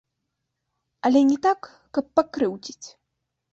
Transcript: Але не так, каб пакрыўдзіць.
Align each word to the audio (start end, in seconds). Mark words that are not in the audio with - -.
Але 1.09 1.21
не 1.29 1.37
так, 1.45 1.61
каб 1.99 2.05
пакрыўдзіць. 2.19 2.87